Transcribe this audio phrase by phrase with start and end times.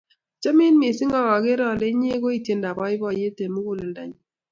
[0.37, 4.17] Achamin missing', akere ale inye koi tyendap poipoyet eng' muguleldanyu.